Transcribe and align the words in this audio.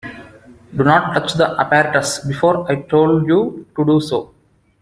Do 0.75 0.83
not 0.83 1.13
touch 1.13 1.35
the 1.35 1.51
apparatus 1.59 2.25
before 2.25 2.67
I 2.71 2.81
told 2.89 3.27
you 3.27 3.67
to 3.75 3.85
do 3.85 4.01
so. 4.01 4.33